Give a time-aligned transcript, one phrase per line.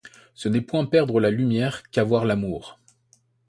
[0.33, 2.79] Ce n'est point perdre la lumière qu'avoir l'amour.